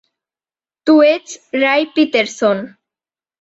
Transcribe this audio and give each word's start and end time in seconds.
Tu 0.85 0.95
ets 1.09 1.35
Ray 1.53 1.85
Peterson. 1.93 2.65